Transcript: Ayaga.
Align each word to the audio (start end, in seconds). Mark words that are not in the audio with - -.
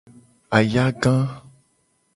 Ayaga. 0.57 1.15